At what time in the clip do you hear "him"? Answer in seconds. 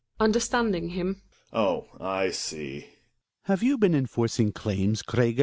0.89-1.21